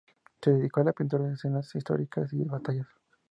Se 0.41 0.49
dedicó 0.49 0.81
a 0.81 0.85
la 0.85 0.93
pintura 0.93 1.25
de 1.27 1.35
escenas 1.35 1.75
históricas 1.75 2.33
y 2.33 2.37
de 2.37 2.45
batallas. 2.45 2.87